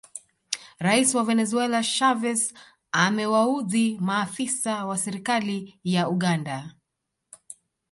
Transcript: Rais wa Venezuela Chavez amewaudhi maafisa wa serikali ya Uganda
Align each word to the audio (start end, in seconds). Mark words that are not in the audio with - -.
Rais 0.85 1.09
wa 1.15 1.23
Venezuela 1.29 1.79
Chavez 1.83 2.53
amewaudhi 2.91 3.97
maafisa 3.99 4.85
wa 4.85 4.97
serikali 4.97 5.79
ya 5.83 6.09
Uganda 6.09 6.73